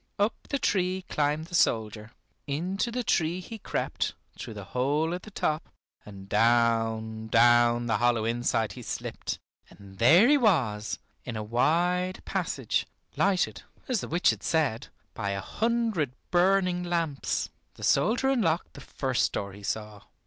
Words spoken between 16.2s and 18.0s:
burning lamps. The